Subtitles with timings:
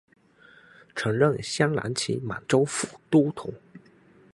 [0.95, 3.53] 曾任镶蓝旗满洲副都统。